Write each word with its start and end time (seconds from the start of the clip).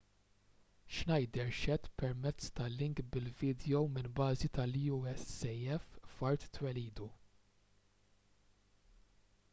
schneider 0.93 1.49
xehed 1.57 1.83
permezz 2.01 2.47
ta' 2.59 2.69
link 2.79 3.03
bil-vidjow 3.17 3.91
minn 3.97 4.09
bażi 4.21 4.51
tal-usaf 4.59 5.87
f'art 6.17 6.49
twelidu 6.59 7.13